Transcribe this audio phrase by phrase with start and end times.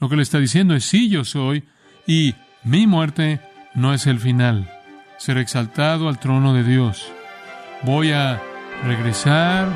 [0.00, 1.62] Lo que le está diciendo es sí, yo soy,
[2.06, 3.38] y mi muerte
[3.74, 4.70] no es el final.
[5.18, 7.06] Ser exaltado al trono de Dios.
[7.82, 8.40] Voy a
[8.86, 9.68] regresar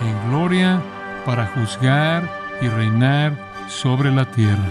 [0.00, 0.80] en gloria
[1.26, 2.30] para juzgar
[2.62, 3.36] y reinar
[3.68, 4.70] sobre la tierra.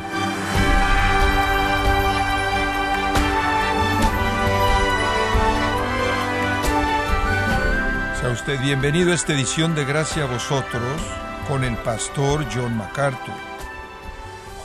[8.22, 11.01] Sea usted bienvenido a esta edición de Gracia a vosotros
[11.46, 13.47] con el pastor John MacArthur.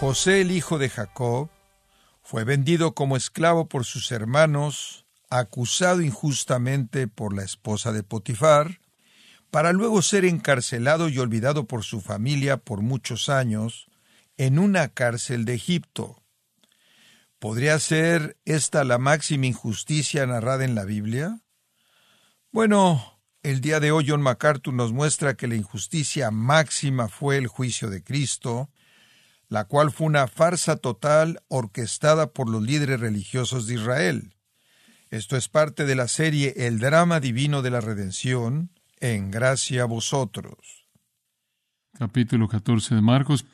[0.03, 1.49] José, el hijo de Jacob,
[2.23, 8.81] fue vendido como esclavo por sus hermanos, acusado injustamente por la esposa de Potifar,
[9.53, 13.87] para luego ser encarcelado y olvidado por su familia por muchos años
[14.37, 16.21] en una cárcel de Egipto.
[17.39, 21.43] ¿Podría ser esta la máxima injusticia narrada en la Biblia?
[22.51, 27.47] Bueno, el día de hoy John MacArthur nos muestra que la injusticia máxima fue el
[27.47, 28.69] juicio de Cristo,
[29.53, 34.35] la cual fue una farsa total orquestada por los líderes religiosos de Israel.
[35.11, 39.85] Esto es parte de la serie El drama divino de la redención, en gracia a
[39.85, 40.87] vosotros.
[41.99, 43.45] Capítulo 14 de Marcos.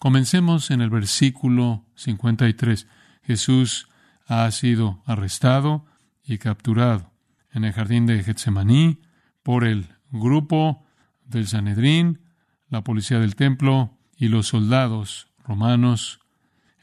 [0.00, 2.88] Comencemos en el versículo 53.
[3.22, 3.88] Jesús
[4.26, 5.86] ha sido arrestado
[6.24, 7.12] y capturado
[7.52, 9.02] en el jardín de Getsemaní
[9.44, 10.84] por el grupo
[11.24, 12.22] del Sanedrín,
[12.70, 16.20] la policía del templo y los soldados romanos.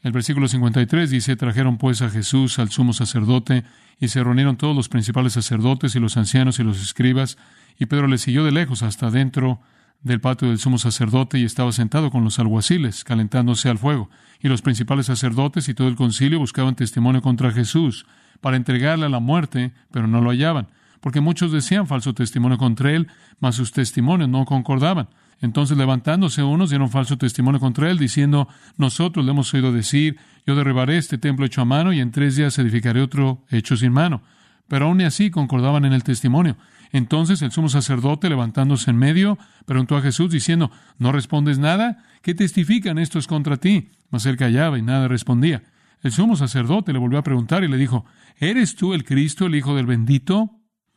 [0.02, 3.64] El versículo 53 dice, trajeron pues a Jesús al sumo sacerdote
[4.00, 7.38] y se reunieron todos los principales sacerdotes y los ancianos y los escribas
[7.78, 9.60] y Pedro le siguió de lejos hasta dentro
[10.02, 14.10] del patio del sumo sacerdote y estaba sentado con los alguaciles, calentándose al fuego.
[14.40, 18.06] Y los principales sacerdotes y todo el concilio buscaban testimonio contra Jesús
[18.40, 20.68] para entregarle a la muerte, pero no lo hallaban,
[21.00, 25.08] porque muchos decían falso testimonio contra él, mas sus testimonios no concordaban.
[25.42, 28.48] Entonces levantándose unos dieron falso testimonio contra él, diciendo,
[28.78, 32.36] nosotros le hemos oído decir, yo derribaré este templo hecho a mano y en tres
[32.36, 34.22] días edificaré otro hecho sin mano.
[34.68, 36.56] Pero aún así concordaban en el testimonio.
[36.92, 39.36] Entonces el sumo sacerdote, levantándose en medio,
[39.66, 42.04] preguntó a Jesús, diciendo, ¿no respondes nada?
[42.22, 43.90] ¿Qué testifican estos contra ti?
[44.10, 45.64] Mas él callaba y nada respondía.
[46.02, 48.04] El sumo sacerdote le volvió a preguntar y le dijo,
[48.38, 50.50] ¿Eres tú el Cristo, el Hijo del bendito?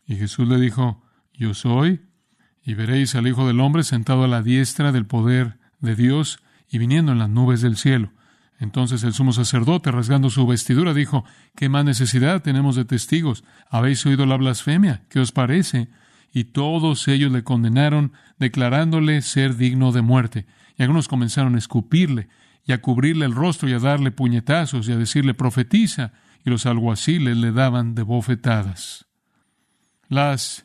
[0.06, 2.01] Y Jesús le dijo, Yo soy.
[2.65, 6.79] Y veréis al Hijo del hombre sentado a la diestra del poder de Dios y
[6.79, 8.11] viniendo en las nubes del cielo.
[8.59, 13.43] Entonces el sumo sacerdote, rasgando su vestidura, dijo, ¿qué más necesidad tenemos de testigos?
[13.69, 15.03] ¿Habéis oído la blasfemia?
[15.09, 15.89] ¿Qué os parece?
[16.33, 20.45] Y todos ellos le condenaron, declarándole ser digno de muerte.
[20.77, 22.29] Y algunos comenzaron a escupirle,
[22.65, 26.65] y a cubrirle el rostro, y a darle puñetazos, y a decirle profetiza, y los
[26.65, 29.05] alguaciles le daban de bofetadas.
[30.07, 30.64] Las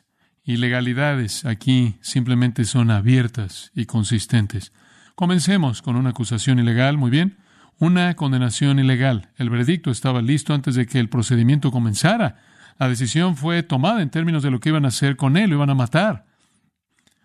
[0.53, 4.71] ilegalidades aquí simplemente son abiertas y consistentes.
[5.15, 7.37] Comencemos con una acusación ilegal, muy bien
[7.81, 9.29] una condenación ilegal.
[9.37, 12.37] El veredicto estaba listo antes de que el procedimiento comenzara.
[12.77, 15.55] La decisión fue tomada en términos de lo que iban a hacer con él, lo
[15.55, 16.25] iban a matar.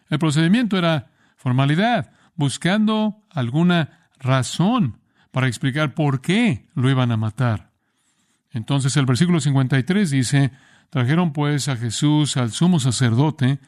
[0.08, 4.98] El procedimiento era formalidad, buscando alguna razón
[5.30, 7.70] para explicar por qué lo iban a matar.
[8.50, 10.52] Entonces el versículo 53 dice,
[10.90, 13.58] trajeron pues a Jesús al sumo sacerdote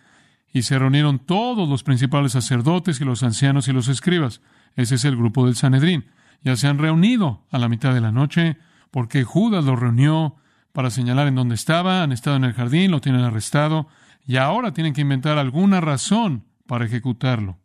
[0.53, 4.41] y se reunieron todos los principales sacerdotes y los ancianos y los escribas.
[4.77, 6.07] Ese es el grupo del Sanedrín
[6.43, 8.59] ya se han reunido a la mitad de la noche,
[8.91, 10.37] porque Judas los reunió
[10.73, 13.89] para señalar en dónde estaba, han estado en el jardín, lo tienen arrestado,
[14.27, 17.59] y ahora tienen que inventar alguna razón para ejecutarlo.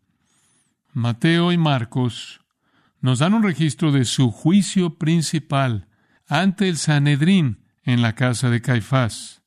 [0.94, 2.42] Mateo y Marcos
[3.02, 5.88] nos dan un registro de su juicio principal
[6.28, 9.43] ante el Sanedrín en la casa de Caifás.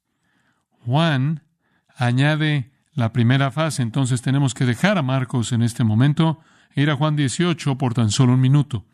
[0.87, 1.43] Juan
[1.97, 6.39] añade la primera fase, entonces tenemos que dejar a Marcos en este momento
[6.77, 8.85] ir a Juan 18 por tan solo un minuto.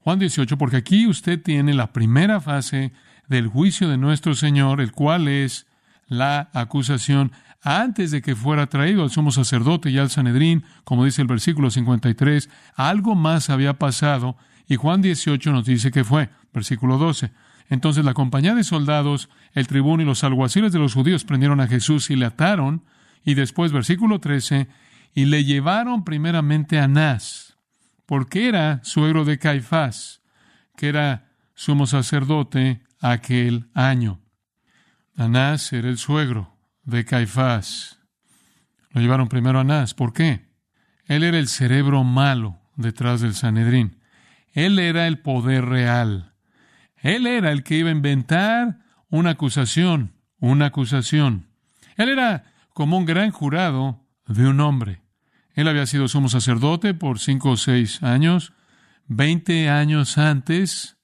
[0.00, 2.92] Juan 18, porque aquí usted tiene la primera fase
[3.28, 5.66] del juicio de nuestro Señor, el cual es
[6.08, 7.30] la acusación
[7.62, 11.70] antes de que fuera traído al sumo sacerdote y al Sanedrín, como dice el versículo
[11.70, 17.30] 53, algo más había pasado y Juan 18 nos dice que fue, versículo 12.
[17.72, 21.68] Entonces la compañía de soldados, el tribuno y los alguaciles de los judíos prendieron a
[21.68, 22.84] Jesús y le ataron,
[23.24, 24.68] y después, versículo 13,
[25.14, 27.56] y le llevaron primeramente a Anás,
[28.04, 30.20] porque era suegro de Caifás,
[30.76, 34.20] que era sumo sacerdote aquel año.
[35.16, 38.00] Anás era el suegro de Caifás.
[38.90, 39.94] Lo llevaron primero a Anás.
[39.94, 40.46] ¿Por qué?
[41.06, 43.98] Él era el cerebro malo detrás del Sanedrín.
[44.52, 46.31] Él era el poder real.
[47.02, 48.78] Él era el que iba a inventar
[49.10, 51.48] una acusación, una acusación.
[51.96, 55.02] Él era como un gran jurado de un hombre.
[55.54, 58.54] Él había sido sumo sacerdote por cinco o seis años,
[59.08, 60.96] Veinte años antes,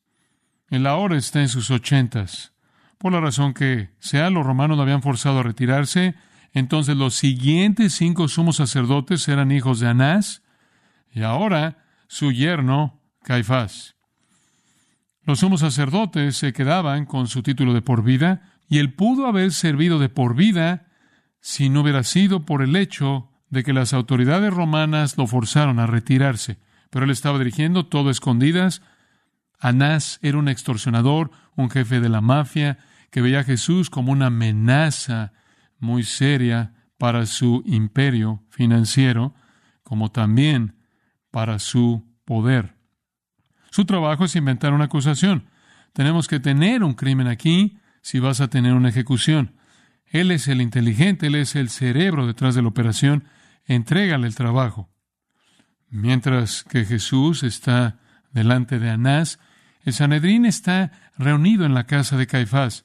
[0.71, 2.55] el ahora está en sus ochentas.
[2.97, 6.15] Por la razón que, sea los romanos lo habían forzado a retirarse,
[6.53, 10.43] entonces los siguientes cinco sumos sacerdotes eran hijos de Anás,
[11.11, 13.98] y ahora su yerno, Caifás.
[15.29, 19.53] Los sumos sacerdotes se quedaban con su título de por vida, y él pudo haber
[19.53, 20.87] servido de por vida
[21.39, 25.87] si no hubiera sido por el hecho de que las autoridades romanas lo forzaron a
[25.87, 26.57] retirarse.
[26.89, 28.81] Pero él estaba dirigiendo todo escondidas.
[29.61, 32.79] Anás era un extorsionador, un jefe de la mafia,
[33.11, 35.35] que veía a Jesús como una amenaza
[35.79, 39.35] muy seria para su imperio financiero,
[39.83, 40.77] como también
[41.31, 42.78] para su poder.
[43.79, 45.51] Su trabajo es inventar una acusación.
[45.93, 49.55] Tenemos que tener un crimen aquí si vas a tener una ejecución.
[50.05, 53.29] Él es el inteligente, Él es el cerebro detrás de la operación.
[53.67, 54.91] Entrégale el trabajo.
[55.91, 58.01] Mientras que Jesús está
[58.33, 59.39] delante de Anás,
[59.85, 62.85] el Sanedrín está reunido en la casa de Caifás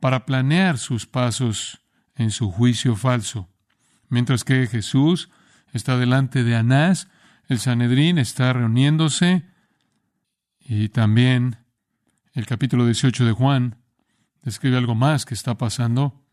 [0.00, 1.82] para planear sus pasos
[2.16, 3.48] en su juicio falso.
[4.08, 5.30] Mientras que Jesús
[5.72, 7.06] está delante de Anás,
[7.46, 9.51] el Sanedrín está reuniéndose
[10.74, 11.58] y también
[12.32, 13.76] el capítulo 18 de Juan
[14.42, 16.24] describe algo más que está pasando.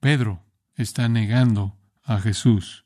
[0.00, 0.42] Pedro
[0.74, 2.84] está negando a Jesús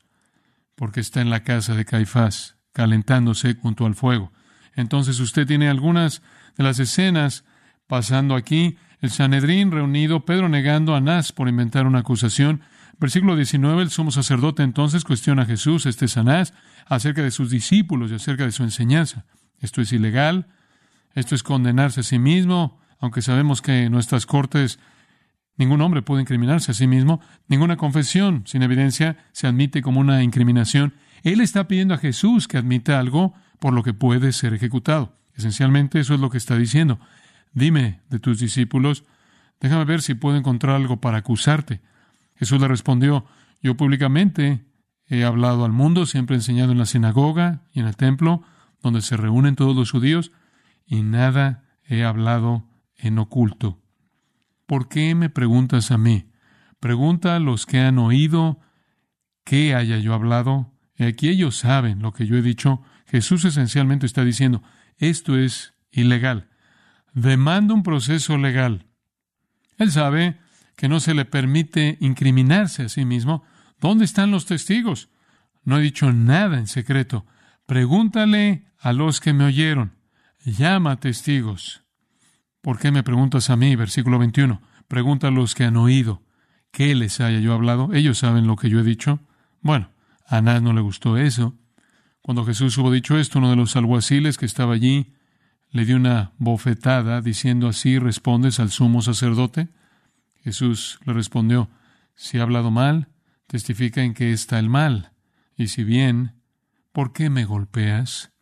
[0.75, 4.33] porque está en la casa de Caifás, calentándose junto al fuego.
[4.75, 6.21] Entonces usted tiene algunas
[6.59, 7.45] de las escenas
[7.87, 8.77] pasando aquí.
[9.01, 12.61] El Sanedrín reunido, Pedro negando a Anás por inventar una acusación.
[12.99, 16.53] Versículo 19, el sumo sacerdote entonces cuestiona a Jesús, este es Anás,
[16.85, 19.25] acerca de sus discípulos y acerca de su enseñanza.
[19.59, 20.49] Esto es ilegal,
[21.15, 24.79] esto es condenarse a sí mismo, aunque sabemos que en nuestras cortes
[25.57, 30.23] ningún hombre puede incriminarse a sí mismo, ninguna confesión sin evidencia se admite como una
[30.23, 30.95] incriminación.
[31.23, 35.17] Él está pidiendo a Jesús que admita algo por lo que puede ser ejecutado.
[35.35, 36.99] Esencialmente eso es lo que está diciendo.
[37.53, 39.05] Dime de tus discípulos,
[39.61, 41.81] déjame ver si puedo encontrar algo para acusarte.
[42.37, 43.25] Jesús le respondió,
[43.63, 44.65] yo públicamente
[45.09, 48.43] he hablado al mundo, siempre he enseñado en la sinagoga y en el templo,
[48.83, 50.31] donde se reúnen todos los judíos,
[50.89, 53.81] y nada he hablado en oculto.
[54.67, 56.31] ¿Por qué me preguntas a mí?
[56.81, 58.61] Pregunta a los que han oído
[59.45, 60.73] qué haya yo hablado.
[60.97, 62.83] Y aquí ellos saben lo que yo he dicho.
[63.07, 64.63] Jesús esencialmente está diciendo,
[64.97, 66.49] esto es ilegal.
[67.13, 68.87] Demanda un proceso legal.
[69.77, 70.39] Él sabe
[70.77, 73.45] que no se le permite incriminarse a sí mismo.
[73.81, 75.09] ¿Dónde están los testigos?
[75.65, 77.27] No he dicho nada en secreto.
[77.67, 79.98] Pregúntale a los que me oyeron.
[80.57, 81.83] Llama testigos.
[82.63, 83.77] ¿Por qué me preguntas a mí?
[83.77, 84.63] Versículo 21.
[84.89, 86.23] Pregunta a los que han oído.
[86.71, 87.93] ¿Qué les haya yo hablado?
[87.93, 89.21] Ellos saben lo que yo he dicho.
[89.61, 89.91] Bueno,
[90.25, 91.55] a Anás no le gustó eso.
[92.23, 95.13] Cuando Jesús hubo dicho esto, uno de los alguaciles que estaba allí
[95.71, 99.69] le dio una bofetada diciendo así respondes al sumo sacerdote.
[100.43, 101.69] Jesús le respondió,
[102.15, 103.09] si he hablado mal,
[103.49, 105.13] testifica en que está el mal.
[105.57, 106.41] Y si bien,
[106.93, 108.33] ¿por qué me golpeas?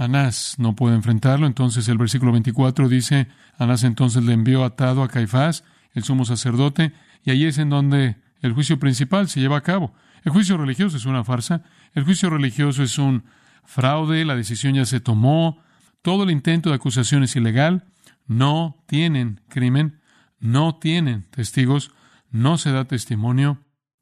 [0.00, 5.08] Anás no puede enfrentarlo, entonces el versículo 24 dice, Anás entonces le envió atado a
[5.08, 5.62] Caifás,
[5.92, 9.94] el sumo sacerdote, y allí es en donde el juicio principal se lleva a cabo.
[10.24, 13.24] El juicio religioso es una farsa, el juicio religioso es un
[13.64, 15.62] fraude, la decisión ya se tomó,
[16.00, 17.84] todo el intento de acusación es ilegal,
[18.26, 20.00] no tienen crimen,
[20.38, 21.92] no tienen testigos,
[22.30, 23.58] no se da testimonio,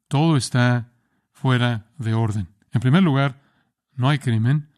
[0.07, 0.93] todo está
[1.33, 2.47] fuera de orden.
[2.71, 3.41] En primer lugar,
[3.95, 4.69] no hay crimen.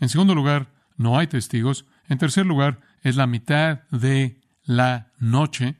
[0.00, 1.86] En segundo lugar, no hay testigos.
[2.08, 5.76] En tercer lugar, es la mitad de la noche.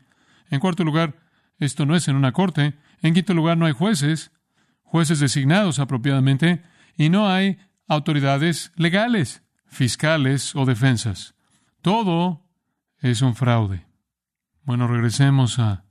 [0.51, 1.17] En cuarto lugar,
[1.59, 2.75] esto no es en una corte.
[3.03, 4.31] En quinto lugar, no hay jueces,
[4.83, 6.63] jueces designados apropiadamente,
[6.97, 11.35] y no hay autoridades legales, fiscales o defensas.
[11.83, 12.45] Todo
[13.01, 13.87] es un fraude.
[14.63, 15.85] Bueno, regresemos a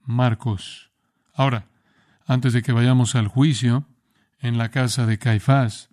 [0.00, 0.90] Marcos.
[1.34, 1.68] Ahora,
[2.26, 3.86] antes de que vayamos al juicio
[4.40, 5.90] en la casa de Caifás,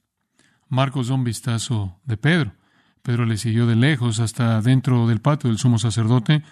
[0.69, 2.53] Marcos da un vistazo de Pedro.
[3.01, 6.43] Pedro le siguió de lejos hasta dentro del patio del sumo sacerdote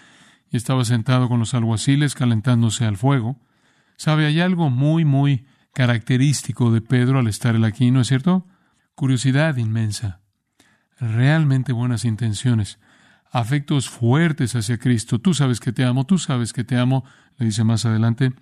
[0.50, 3.40] y estaba sentado con los alguaciles calentándose al fuego.
[3.96, 8.46] Sabe, hay algo muy, muy característico de Pedro al estar él aquí, ¿no es cierto?
[8.96, 10.20] Curiosidad inmensa,
[10.98, 12.80] realmente buenas intenciones,
[13.30, 15.20] afectos fuertes hacia Cristo.
[15.20, 17.04] Tú sabes que te amo, tú sabes que te amo,
[17.36, 18.32] le dice más adelante,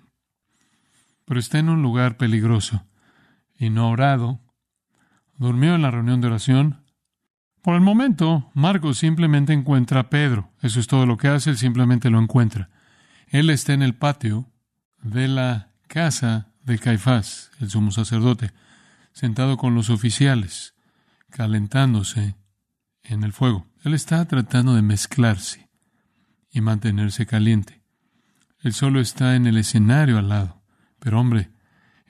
[1.25, 2.83] pero está en un lugar peligroso
[3.59, 4.46] y no orado
[5.37, 6.83] durmió en la reunión de oración.
[7.61, 10.51] Por el momento, Marcos simplemente encuentra a Pedro.
[10.61, 12.69] Eso es todo lo que hace, él simplemente lo encuentra.
[13.27, 14.51] Él está en el patio
[15.01, 18.51] de la casa de Caifás, el sumo sacerdote,
[19.11, 20.75] sentado con los oficiales,
[21.29, 22.35] calentándose
[23.03, 23.67] en el fuego.
[23.83, 25.69] Él está tratando de mezclarse
[26.51, 27.83] y mantenerse caliente.
[28.59, 30.61] Él solo está en el escenario al lado.
[30.99, 31.51] Pero hombre,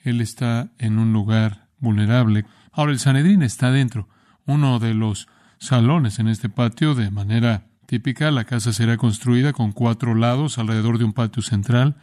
[0.04, 2.46] él está en un lugar vulnerable.
[2.78, 4.08] Ahora el Sanedrín está dentro,
[4.46, 8.30] uno de los salones en este patio de manera típica.
[8.30, 11.96] La casa será construida con cuatro lados alrededor de un patio central.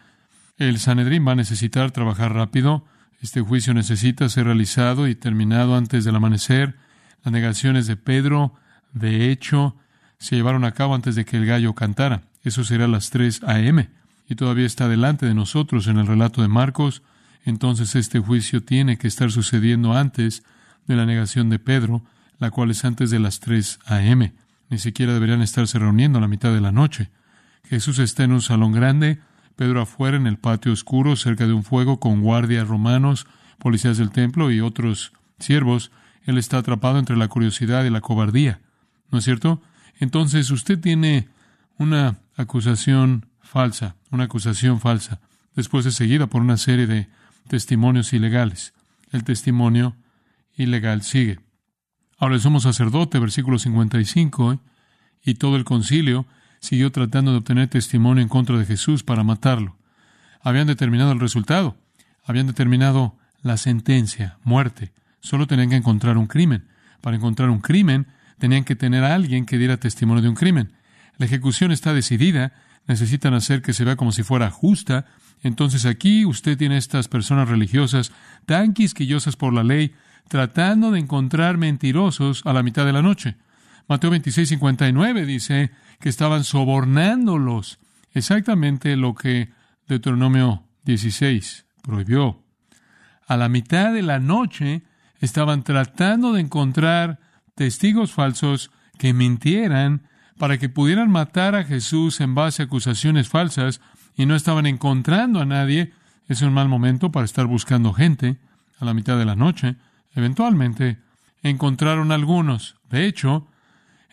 [0.58, 2.84] El Sanedrín va a necesitar trabajar rápido.
[3.22, 6.74] Este juicio necesita ser realizado y terminado antes del amanecer.
[7.22, 8.54] Las negaciones de Pedro,
[8.92, 9.76] de hecho,
[10.18, 12.22] se llevaron a cabo antes de que el gallo cantara.
[12.42, 13.90] Eso será a las 3 a.m.
[14.28, 17.04] y todavía está delante de nosotros en el relato de Marcos.
[17.44, 20.42] Entonces este juicio tiene que estar sucediendo antes
[20.86, 22.04] de la negación de Pedro,
[22.38, 24.32] la cual es antes de las 3 a.m.
[24.70, 27.10] Ni siquiera deberían estarse reuniendo a la mitad de la noche.
[27.64, 29.20] Jesús está en un salón grande,
[29.56, 33.26] Pedro afuera en el patio oscuro, cerca de un fuego, con guardias romanos,
[33.58, 35.92] policías del templo y otros siervos.
[36.24, 38.60] Él está atrapado entre la curiosidad y la cobardía.
[39.10, 39.62] ¿No es cierto?
[40.00, 41.28] Entonces usted tiene
[41.78, 45.20] una acusación falsa, una acusación falsa.
[45.54, 47.08] Después es seguida por una serie de
[47.46, 48.74] testimonios ilegales.
[49.12, 49.94] El testimonio
[50.56, 51.40] ilegal sigue.
[52.18, 54.60] Ahora el sumo sacerdote, versículo 55,
[55.24, 56.26] y todo el concilio
[56.60, 59.76] siguió tratando de obtener testimonio en contra de Jesús para matarlo.
[60.40, 61.76] Habían determinado el resultado,
[62.24, 64.92] habían determinado la sentencia, muerte.
[65.20, 66.68] Solo tenían que encontrar un crimen.
[67.00, 68.06] Para encontrar un crimen,
[68.38, 70.72] tenían que tener a alguien que diera testimonio de un crimen.
[71.18, 72.52] La ejecución está decidida,
[72.86, 75.06] necesitan hacer que se vea como si fuera justa.
[75.42, 78.12] Entonces aquí usted tiene estas personas religiosas
[78.46, 79.94] tan quisquillosas por la ley,
[80.28, 83.36] tratando de encontrar mentirosos a la mitad de la noche.
[83.88, 87.78] Mateo 26, 59 dice que estaban sobornándolos.
[88.12, 89.50] Exactamente lo que
[89.86, 92.42] Deuteronomio 16 prohibió.
[93.26, 94.82] A la mitad de la noche
[95.20, 97.18] estaban tratando de encontrar
[97.54, 103.80] testigos falsos que mintieran para que pudieran matar a Jesús en base a acusaciones falsas
[104.16, 105.92] y no estaban encontrando a nadie.
[106.28, 108.38] Es un mal momento para estar buscando gente
[108.78, 109.76] a la mitad de la noche.
[110.14, 110.98] Eventualmente
[111.42, 112.76] encontraron algunos.
[112.88, 113.46] De hecho,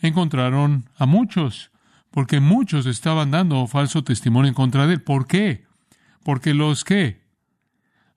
[0.01, 1.71] encontraron a muchos,
[2.09, 5.01] porque muchos estaban dando falso testimonio en contra de él.
[5.01, 5.65] ¿Por qué?
[6.23, 7.21] Porque los que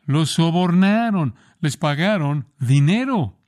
[0.07, 3.39] los sobornaron, les pagaron dinero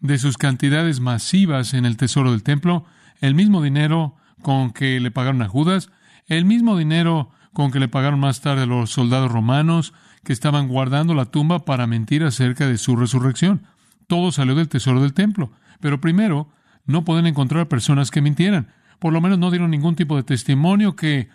[0.00, 2.86] de sus cantidades masivas en el tesoro del templo,
[3.20, 5.90] el mismo dinero con que le pagaron a Judas,
[6.26, 9.92] el mismo dinero con que le pagaron más tarde a los soldados romanos,
[10.24, 13.66] que estaban guardando la tumba para mentir acerca de su resurrección.
[14.06, 15.52] Todo salió del tesoro del templo.
[15.80, 16.48] Pero primero,
[16.86, 18.68] no pueden encontrar personas que mintieran.
[18.98, 21.28] Por lo menos no dieron ningún tipo de testimonio que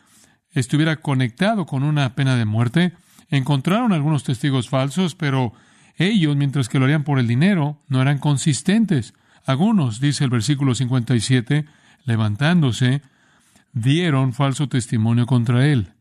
[0.51, 2.94] estuviera conectado con una pena de muerte.
[3.29, 5.53] Encontraron algunos testigos falsos, pero
[5.98, 9.13] ellos, mientras que lo harían por el dinero, no eran consistentes.
[9.46, 11.65] Algunos, dice el versículo 57,
[12.06, 13.01] levantándose,
[13.74, 15.94] dieron falso testimonio contra él.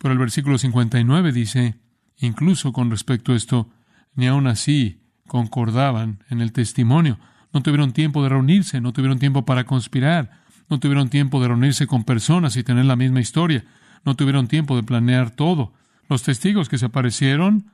[0.00, 1.74] Pero el versículo 59 dice,
[2.20, 3.68] Incluso con respecto a esto,
[4.14, 7.18] ni aun así concordaban en el testimonio.
[7.52, 10.30] No tuvieron tiempo de reunirse, no tuvieron tiempo para conspirar,
[10.68, 13.64] no tuvieron tiempo de reunirse con personas y tener la misma historia,
[14.04, 15.72] no tuvieron tiempo de planear todo.
[16.08, 17.70] Los testigos que se aparecieron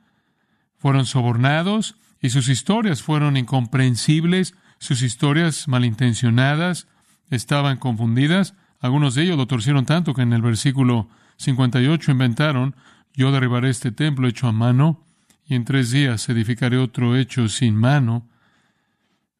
[0.77, 6.87] fueron sobornados y sus historias fueron incomprensibles, sus historias malintencionadas
[7.29, 8.53] estaban confundidas.
[8.79, 12.75] Algunos de ellos lo torcieron tanto que en el versículo 58 inventaron
[13.17, 15.03] yo derribaré este templo hecho a mano
[15.47, 18.29] y en tres días edificaré otro hecho sin mano.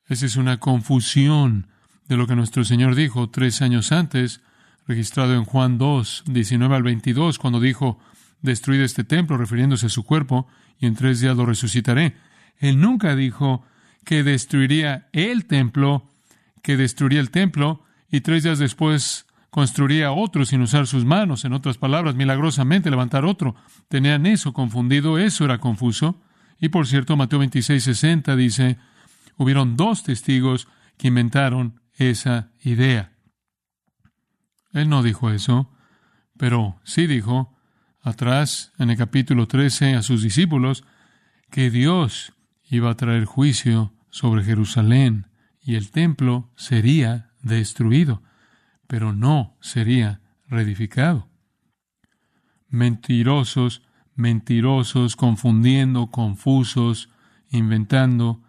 [0.07, 1.67] Esa es una confusión
[2.07, 4.41] de lo que nuestro Señor dijo tres años antes,
[4.87, 7.99] registrado en Juan 2, 19 al 22, cuando dijo,
[8.41, 10.47] destruid este templo, refiriéndose a su cuerpo,
[10.79, 12.15] y en tres días lo resucitaré.
[12.57, 13.63] Él nunca dijo
[14.03, 16.09] que destruiría el templo,
[16.63, 19.26] que destruiría el templo, y tres días después
[19.57, 23.55] construiría otro sin usar sus manos, en otras palabras, milagrosamente levantar otro.
[23.87, 26.21] Tenían eso confundido, eso era confuso.
[26.59, 28.77] Y por cierto, Mateo 26, 60 dice,
[29.35, 33.13] hubieron dos testigos que inventaron esa idea.
[34.73, 35.71] Él no dijo eso,
[36.37, 37.57] pero sí dijo,
[38.03, 40.83] atrás, en el capítulo 13, a sus discípulos,
[41.49, 42.31] que Dios
[42.69, 45.25] iba a traer juicio sobre Jerusalén
[45.59, 48.21] y el templo sería destruido
[48.87, 51.27] pero no sería reedificado.
[52.69, 53.83] Mentirosos,
[54.15, 57.09] mentirosos, confundiendo, confusos,
[57.49, 58.41] inventando,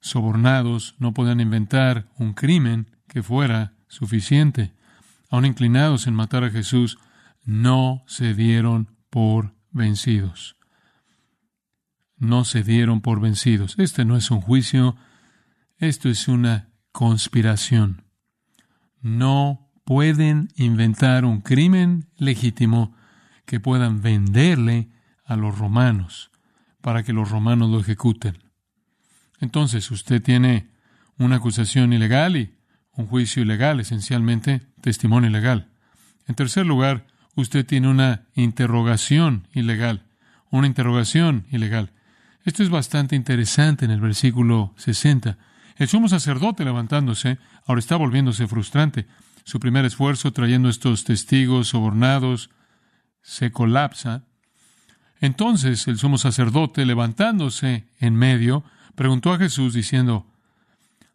[0.00, 4.72] sobornados, no podían inventar un crimen que fuera suficiente.
[5.30, 6.98] Aun inclinados en matar a Jesús,
[7.44, 10.56] no se dieron por vencidos.
[12.16, 13.74] No se dieron por vencidos.
[13.78, 14.96] Este no es un juicio,
[15.78, 18.04] esto es una conspiración.
[19.00, 22.94] No pueden inventar un crimen legítimo
[23.46, 24.88] que puedan venderle
[25.24, 26.30] a los romanos
[26.80, 28.38] para que los romanos lo ejecuten.
[29.40, 30.70] Entonces usted tiene
[31.18, 32.54] una acusación ilegal y
[32.92, 35.68] un juicio ilegal, esencialmente testimonio ilegal.
[36.26, 40.06] En tercer lugar, usted tiene una interrogación ilegal,
[40.50, 41.92] una interrogación ilegal.
[42.44, 45.36] Esto es bastante interesante en el versículo 60.
[45.76, 49.06] El sumo sacerdote levantándose, ahora está volviéndose frustrante.
[49.44, 52.50] Su primer esfuerzo trayendo estos testigos sobornados
[53.22, 54.24] se colapsa.
[55.20, 60.26] Entonces el sumo sacerdote, levantándose en medio, preguntó a Jesús diciendo,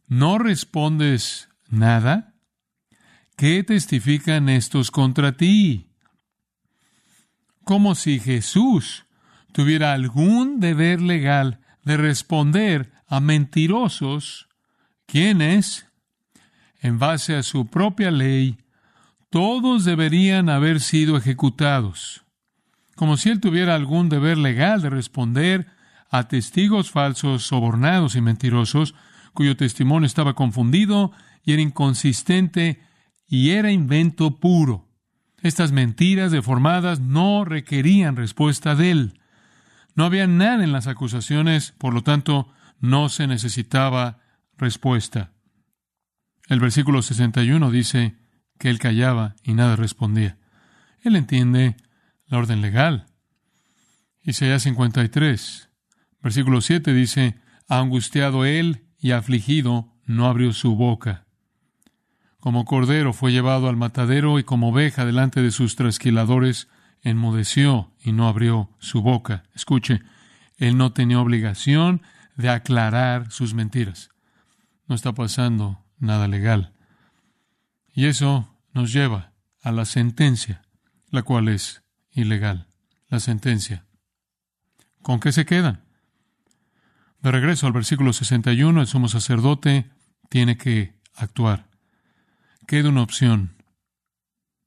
[0.08, 2.36] ¿No respondes nada?
[3.36, 5.90] ¿Qué testifican estos contra ti?
[7.64, 9.06] Como si Jesús
[9.52, 14.48] tuviera algún deber legal de responder a mentirosos,
[15.06, 15.88] quienes,
[16.86, 18.60] en base a su propia ley,
[19.32, 22.24] todos deberían haber sido ejecutados,
[22.96, 25.66] como si él tuviera algún deber legal de responder
[26.12, 28.94] a testigos falsos, sobornados y mentirosos,
[29.34, 31.12] cuyo testimonio estaba confundido
[31.44, 32.82] y era inconsistente
[33.28, 34.88] y era invento puro.
[35.42, 39.20] Estas mentiras deformadas no requerían respuesta de él.
[39.96, 42.48] No había nada en las acusaciones, por lo tanto,
[42.80, 44.20] no se necesitaba
[44.56, 45.32] respuesta.
[46.48, 48.16] El versículo 61 dice
[48.60, 50.38] que él callaba y nada respondía.
[51.02, 51.76] Él entiende
[52.28, 53.08] la orden legal.
[54.22, 55.70] Isaías 53,
[56.22, 61.26] versículo 7 dice, angustiado él y afligido, no abrió su boca.
[62.40, 66.68] Como cordero fue llevado al matadero y como oveja delante de sus trasquiladores,
[67.02, 69.44] enmudeció y no abrió su boca.
[69.56, 70.02] Escuche,
[70.58, 72.02] él no tenía obligación
[72.36, 74.10] de aclarar sus mentiras.
[74.88, 76.74] No está pasando nada legal.
[77.94, 80.62] Y eso nos lleva a la sentencia,
[81.10, 82.68] la cual es ilegal.
[83.08, 83.86] La sentencia.
[85.02, 85.84] ¿Con qué se quedan?
[87.22, 89.90] De regreso al versículo 61, el sumo sacerdote
[90.30, 91.70] tiene que actuar.
[92.68, 93.56] Queda una opción.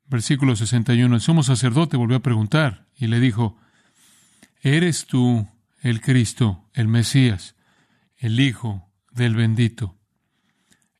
[0.06, 1.14] Versículo 61.
[1.14, 3.58] El sumo sacerdote volvió a preguntar y le dijo,
[4.60, 5.48] ¿Eres tú
[5.82, 7.54] el Cristo, el Mesías,
[8.16, 9.97] el Hijo del bendito?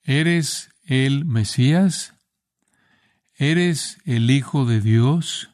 [0.09, 2.14] ¿Eres el Mesías?
[3.37, 5.51] ¿Eres el Hijo de Dios?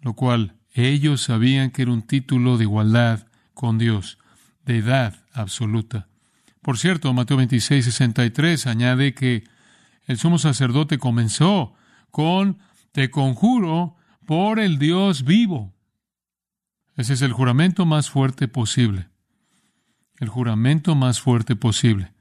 [0.00, 4.18] Lo cual ellos sabían que era un título de igualdad con Dios,
[4.64, 6.08] de edad absoluta.
[6.62, 9.44] Por cierto, Mateo 26, 63 añade que
[10.06, 11.72] el sumo sacerdote comenzó
[12.10, 12.58] con
[12.90, 13.94] te conjuro
[14.26, 15.72] por el Dios vivo.
[16.96, 19.10] Ese es el juramento más fuerte posible.
[20.18, 22.11] El juramento más fuerte posible.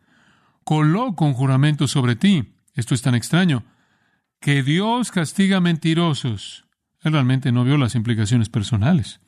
[0.63, 2.55] Coloco un juramento sobre ti.
[2.73, 3.63] Esto es tan extraño.
[4.39, 6.65] Que Dios castiga mentirosos.
[7.01, 9.19] Él realmente no vio las implicaciones personales.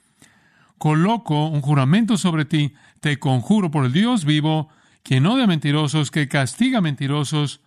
[0.77, 2.73] Coloco un juramento sobre ti.
[2.99, 4.69] Te conjuro por el Dios vivo,
[5.03, 7.61] quien odia mentirosos, que castiga mentirosos.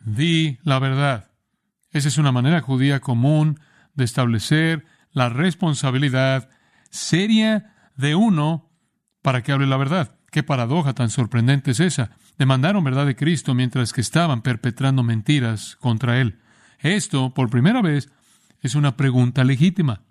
[0.00, 1.30] Di la verdad.
[1.92, 3.60] Esa es una manera judía común
[3.94, 6.48] de establecer la responsabilidad
[6.90, 8.70] seria de uno
[9.22, 10.16] para que hable la verdad.
[10.30, 12.12] Qué paradoja tan sorprendente es esa.
[12.40, 16.38] Demandaron verdad de Cristo mientras que estaban perpetrando mentiras contra Él.
[16.78, 18.10] Esto, por primera vez,
[18.62, 20.04] es una pregunta legítima.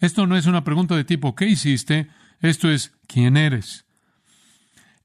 [0.00, 2.08] Esto no es una pregunta de tipo ¿qué hiciste?
[2.40, 3.84] Esto es ¿quién eres?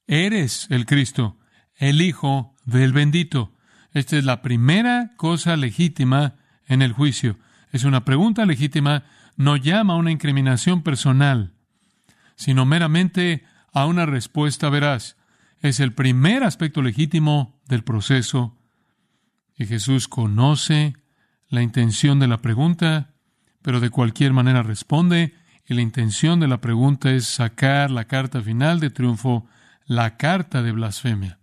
[0.07, 1.37] Eres el Cristo,
[1.75, 3.51] el Hijo del bendito.
[3.91, 7.39] Esta es la primera cosa legítima en el juicio.
[7.73, 9.03] Es una pregunta legítima,
[9.35, 11.55] no llama a una incriminación personal,
[12.37, 15.17] sino meramente a una respuesta veraz.
[15.61, 18.57] Es el primer aspecto legítimo del proceso.
[19.57, 20.95] Y Jesús conoce
[21.49, 23.13] la intención de la pregunta,
[23.61, 25.33] pero de cualquier manera responde,
[25.67, 29.47] y la intención de la pregunta es sacar la carta final de triunfo,
[29.85, 31.39] la carta de blasfemia.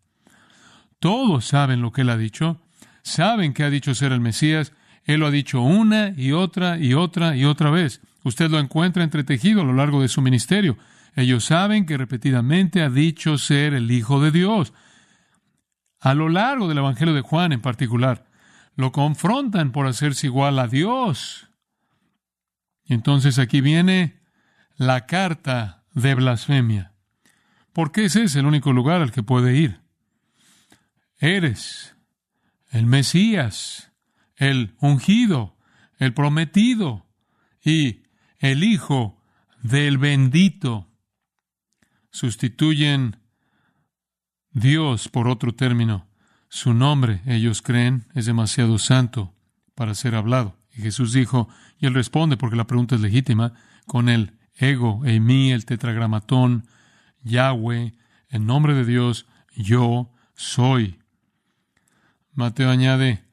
[1.01, 2.61] Todos saben lo que él ha dicho,
[3.03, 4.73] saben que ha dicho ser el Mesías,
[5.05, 8.01] él lo ha dicho una y otra y otra y otra vez.
[8.23, 10.77] Usted lo encuentra entretejido a lo largo de su ministerio.
[11.15, 14.73] Ellos saben que repetidamente ha dicho ser el Hijo de Dios.
[16.01, 18.27] A lo largo del Evangelio de Juan en particular,
[18.77, 21.51] lo confrontan por hacerse igual a Dios.
[22.85, 24.21] Y entonces aquí viene
[24.77, 26.93] la carta de blasfemia.
[27.73, 29.81] Porque ese es el único lugar al que puede ir.
[31.19, 31.95] Eres
[32.71, 33.93] el Mesías,
[34.37, 35.57] el ungido,
[35.99, 37.07] el prometido
[37.63, 38.03] y
[38.39, 39.23] el Hijo
[39.63, 40.92] del bendito.
[42.13, 43.17] Sustituyen
[44.51, 46.07] Dios por otro término.
[46.49, 49.35] Su nombre, ellos creen, es demasiado santo
[49.75, 50.57] para ser hablado.
[50.75, 51.49] Y Jesús dijo,
[51.79, 53.55] y él responde porque la pregunta es legítima,
[53.87, 56.69] con el ego, mí, el tetragramatón,
[57.23, 57.95] Yahweh,
[58.29, 60.99] en nombre de Dios, yo soy.
[62.35, 63.25] Mateo añade,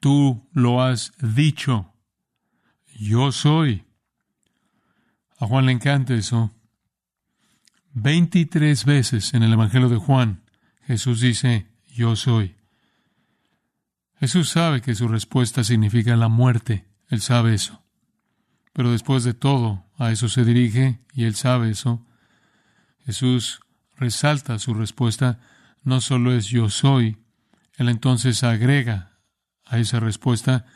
[0.00, 1.92] tú lo has dicho,
[2.96, 3.84] yo soy.
[5.38, 6.52] A Juan le encanta eso.
[7.94, 10.42] Veintitrés veces en el Evangelio de Juan
[10.86, 12.56] Jesús dice, yo soy.
[14.18, 17.82] Jesús sabe que su respuesta significa la muerte, él sabe eso.
[18.72, 22.06] Pero después de todo, a eso se dirige y él sabe eso.
[23.04, 23.60] Jesús
[23.96, 25.40] resalta su respuesta,
[25.82, 27.18] no solo es yo soy,
[27.76, 29.18] él entonces agrega
[29.64, 30.66] a esa respuesta,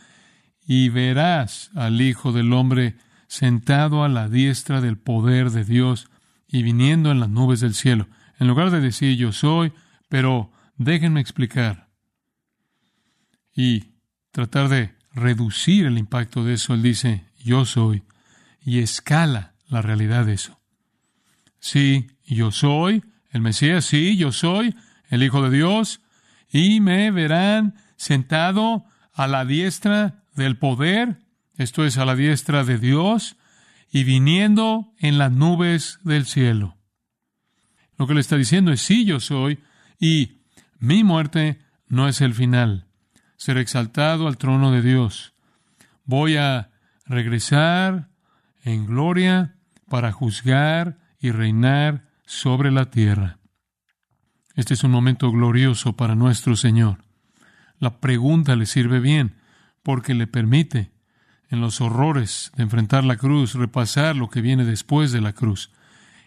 [0.66, 2.96] y verás al Hijo del Hombre
[3.29, 6.09] sentado a la diestra del poder de Dios
[6.48, 8.09] y viniendo en las nubes del cielo.
[8.38, 9.72] En lugar de decir yo soy,
[10.09, 11.88] pero déjenme explicar
[13.54, 13.92] y
[14.30, 16.74] tratar de reducir el impacto de eso.
[16.74, 18.02] Él dice, yo soy,
[18.61, 20.61] y escala la realidad de eso.
[21.59, 24.76] Sí, yo soy el Mesías, sí, yo soy
[25.09, 26.00] el Hijo de Dios,
[26.50, 31.18] y me verán sentado a la diestra del poder,
[31.56, 33.37] esto es, a la diestra de Dios,
[33.96, 36.76] y viniendo en las nubes del cielo.
[37.96, 39.61] Lo que le está diciendo es, sí, yo soy,
[39.98, 40.42] y
[40.78, 42.88] mi muerte no es el final.
[43.38, 45.32] Ser exaltado al trono de Dios.
[46.04, 46.72] Voy a
[47.06, 48.11] regresar
[48.64, 49.56] en gloria
[49.88, 53.38] para juzgar y reinar sobre la tierra.
[54.56, 56.98] Este es un momento glorioso para nuestro Señor.
[57.78, 59.37] La pregunta le sirve bien
[59.82, 60.90] porque le permite,
[61.48, 65.70] en los horrores de enfrentar la cruz, repasar lo que viene después de la cruz.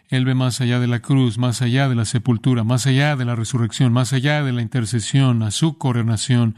[0.08, 3.24] Él ve más allá de la cruz, más allá de la sepultura, más allá de
[3.24, 6.56] la resurrección, más allá de la intercesión, a su coronación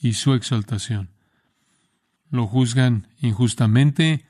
[0.00, 1.10] y su exaltación.
[2.30, 4.24] Lo juzgan injustamente,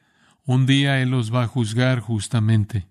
[0.45, 2.87] un día Él los va a juzgar justamente.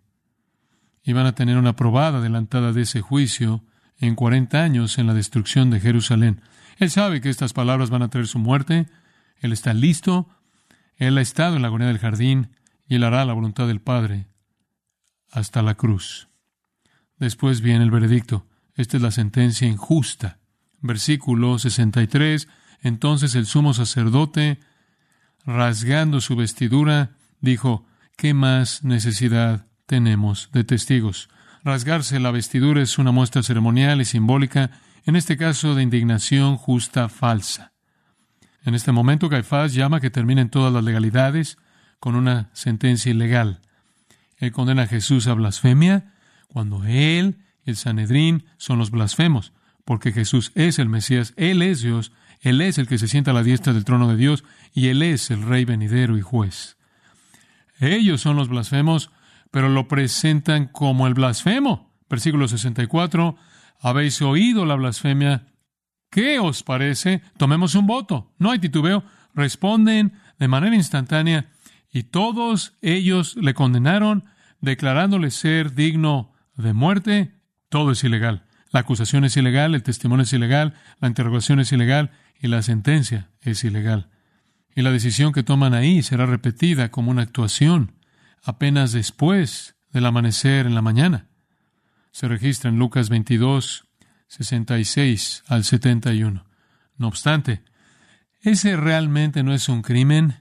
[1.04, 3.64] Y van a tener una probada adelantada de ese juicio
[4.00, 6.42] en cuarenta años en la destrucción de Jerusalén.
[6.78, 8.88] Él sabe que estas palabras van a traer su muerte,
[9.40, 10.30] Él está listo,
[10.98, 12.50] Él ha estado en la agonía del jardín
[12.88, 14.28] y Él hará la voluntad del Padre
[15.32, 16.28] hasta la cruz.
[17.18, 18.46] Después viene el veredicto.
[18.76, 20.40] Esta es la sentencia injusta.
[20.82, 22.48] Versículo 63.
[22.82, 24.60] Entonces el sumo sacerdote,
[25.46, 31.30] rasgando su vestidura, dijo, ¿qué más necesidad tenemos de testigos?
[31.64, 34.72] Rasgarse la vestidura es una muestra ceremonial y simbólica,
[35.06, 37.74] en este caso de indignación justa falsa.
[38.68, 41.58] En este momento Caifás llama que terminen todas las legalidades
[42.02, 43.62] con una sentencia ilegal.
[44.36, 46.14] Él condena a Jesús a blasfemia
[46.50, 49.54] cuando él y el Sanedrín son los blasfemos,
[49.86, 53.34] porque Jesús es el Mesías, Él es Dios, Él es el que se sienta a
[53.34, 56.76] la diestra del trono de Dios y Él es el Rey venidero y juez.
[57.80, 59.12] Ellos son los blasfemos,
[59.50, 61.96] pero lo presentan como el blasfemo.
[62.10, 63.38] Versículo 64,
[63.80, 65.54] habéis oído la blasfemia.
[66.18, 67.22] ¿Qué os parece?
[67.38, 68.34] Tomemos un voto.
[68.40, 69.04] No hay titubeo.
[69.36, 71.52] Responden de manera instantánea
[71.94, 74.26] y todos ellos le condenaron,
[74.60, 77.36] declarándole ser digno de muerte.
[77.70, 78.48] Todo es ilegal.
[78.72, 82.10] La acusación es ilegal, el testimonio es ilegal, la interrogación es ilegal
[82.42, 84.10] y la sentencia es ilegal.
[84.76, 87.94] Y la decisión que toman ahí será repetida como una actuación
[88.44, 91.28] apenas después del amanecer en la mañana.
[92.12, 93.87] Se registra en Lucas 22,
[94.28, 96.46] 66 al 71.
[96.98, 97.64] No obstante,
[98.42, 100.36] ese realmente no es un crimen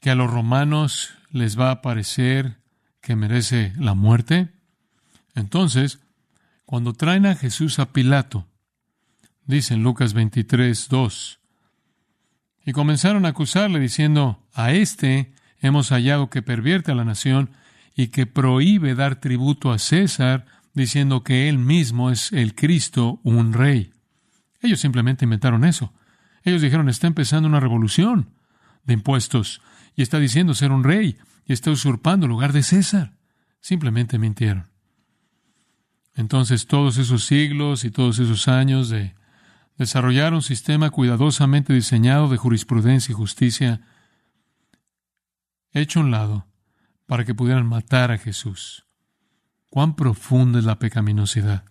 [0.00, 2.60] que a los romanos les va a parecer
[3.00, 4.48] que merece la muerte?
[5.34, 6.00] Entonces,
[6.64, 8.46] cuando traen a Jesús a Pilato,
[9.44, 11.40] dice en Lucas 23, 2,
[12.66, 17.50] y comenzaron a acusarle diciendo, a este hemos hallado que pervierte a la nación
[17.94, 23.52] y que prohíbe dar tributo a César, diciendo que él mismo es el Cristo, un
[23.52, 23.92] rey.
[24.60, 25.92] Ellos simplemente inventaron eso.
[26.42, 28.30] Ellos dijeron, está empezando una revolución
[28.84, 29.60] de impuestos
[29.94, 33.16] y está diciendo ser un rey y está usurpando el lugar de César.
[33.60, 34.70] Simplemente mintieron.
[36.14, 39.14] Entonces todos esos siglos y todos esos años de
[39.76, 43.80] desarrollar un sistema cuidadosamente diseñado de jurisprudencia y justicia
[45.72, 46.46] hecho a un lado
[47.06, 48.89] para que pudieran matar a Jesús.
[49.70, 51.64] Cuán profunda es la pecaminosidad.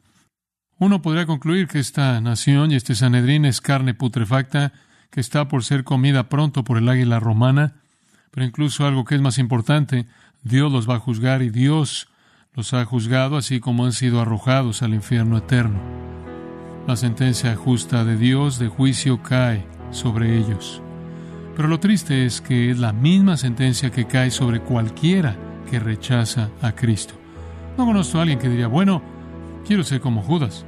[0.78, 4.72] Uno podría concluir que esta nación y este Sanedrín es carne putrefacta
[5.10, 7.82] que está por ser comida pronto por el águila romana,
[8.32, 10.06] pero incluso algo que es más importante,
[10.44, 12.08] Dios los va a juzgar y Dios
[12.54, 15.82] los ha juzgado así como han sido arrojados al infierno eterno.
[16.88, 20.82] La sentencia justa de Dios de juicio cae sobre ellos.
[21.58, 25.36] Pero lo triste es que es la misma sentencia que cae sobre cualquiera
[25.70, 27.19] que rechaza a Cristo.
[27.78, 29.02] No conozco a alguien que diría, bueno,
[29.66, 30.66] quiero ser como Judas.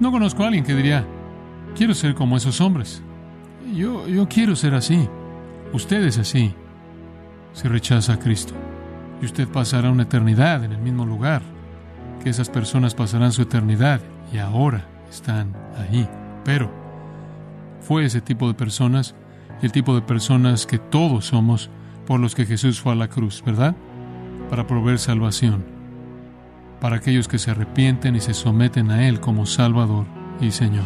[0.00, 1.04] No conozco a alguien que diría,
[1.76, 3.02] quiero ser como esos hombres.
[3.74, 5.08] Yo, yo quiero ser así.
[5.72, 6.54] Usted es así.
[7.52, 8.54] Si rechaza a Cristo.
[9.20, 11.42] Y usted pasará una eternidad en el mismo lugar.
[12.22, 14.00] Que esas personas pasarán su eternidad
[14.32, 16.08] y ahora están ahí.
[16.44, 16.70] Pero
[17.80, 19.14] fue ese tipo de personas,
[19.60, 21.70] el tipo de personas que todos somos
[22.06, 23.74] por los que Jesús fue a la cruz, ¿verdad?
[24.52, 25.64] Para proveer salvación.
[26.78, 30.04] Para aquellos que se arrepienten y se someten a Él como Salvador
[30.42, 30.84] y Señor.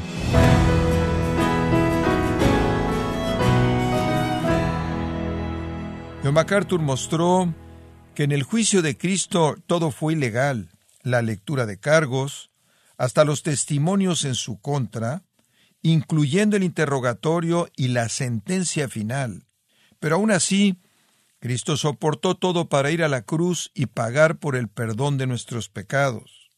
[6.22, 7.52] John MacArthur mostró
[8.14, 10.68] que en el juicio de Cristo todo fue ilegal,
[11.02, 12.52] la lectura de cargos,
[12.96, 15.24] hasta los testimonios en su contra,
[15.82, 19.42] incluyendo el interrogatorio y la sentencia final.
[19.98, 20.78] Pero aún así,
[21.46, 25.68] Cristo soportó todo para ir a la cruz y pagar por el perdón de nuestros
[25.68, 26.50] pecados.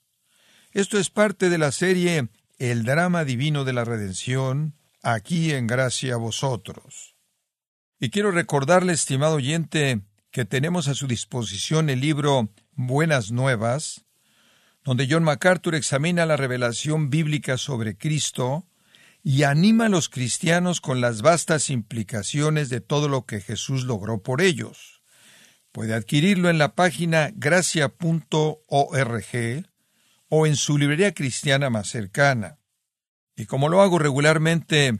[0.72, 6.14] Esto es parte de la serie El drama divino de la redención, aquí en gracia
[6.14, 7.16] a vosotros.
[8.00, 14.06] Y quiero recordarle, estimado oyente, que tenemos a su disposición el libro Buenas Nuevas,
[14.84, 18.64] donde John MacArthur examina la revelación bíblica sobre Cristo
[19.22, 24.22] y anima a los cristianos con las vastas implicaciones de todo lo que Jesús logró
[24.22, 25.02] por ellos.
[25.72, 28.56] Puede adquirirlo en la página gracia.org
[30.28, 32.58] o en su librería cristiana más cercana.
[33.36, 34.98] Y como lo hago regularmente,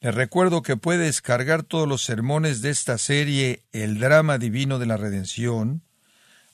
[0.00, 4.86] les recuerdo que puede descargar todos los sermones de esta serie El drama divino de
[4.86, 5.84] la redención,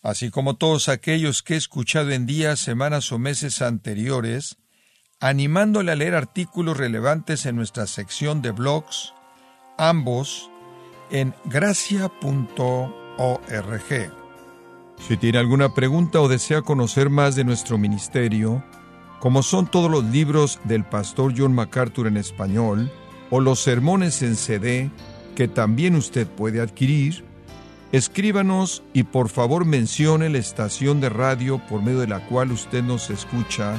[0.02, 4.58] así como todos aquellos que he escuchado en días, semanas o meses anteriores,
[5.20, 9.14] animándole a leer artículos relevantes en nuestra sección de blogs,
[9.76, 10.50] ambos
[11.11, 12.12] en gracia.org.
[14.98, 18.64] Si tiene alguna pregunta o desea conocer más de nuestro ministerio,
[19.20, 22.90] como son todos los libros del pastor John MacArthur en español,
[23.31, 24.90] o los sermones en CD
[25.35, 27.24] que también usted puede adquirir,
[27.90, 32.83] escríbanos y por favor mencione la estación de radio por medio de la cual usted
[32.83, 33.78] nos escucha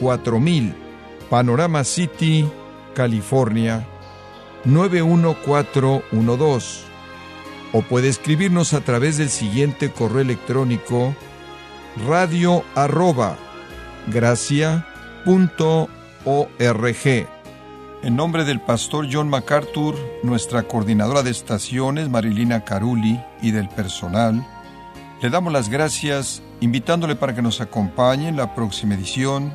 [0.00, 0.74] 4000,
[1.28, 2.48] Panorama City,
[2.94, 3.86] California
[4.64, 6.90] 91412.
[7.72, 11.14] O puede escribirnos a través del siguiente correo electrónico
[12.08, 13.36] radio arroba
[14.08, 14.84] gracia.org.
[18.02, 24.46] En nombre del pastor John MacArthur, nuestra coordinadora de estaciones Marilina Caruli y del personal,
[25.20, 29.54] le damos las gracias invitándole para que nos acompañe en la próxima edición